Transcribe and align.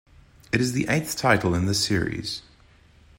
It 0.51 0.59
is 0.59 0.71
the 0.71 0.87
eighth 0.89 1.15
title 1.15 1.53
in 1.53 1.67
the 1.67 1.75
series. 1.75 2.41